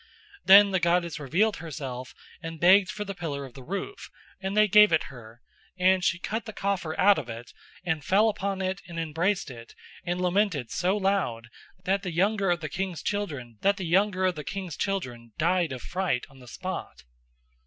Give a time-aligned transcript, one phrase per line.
[0.43, 4.09] Then the goddess revealed herself and begged for the pillar of the roof,
[4.41, 5.41] and they gave it her,
[5.77, 9.75] and she cut the coffer out of it, and fell upon it and embraced it
[10.03, 11.49] and lamented so loud
[11.83, 13.59] that the younger of the king's children
[15.37, 17.03] died of fright on the spot.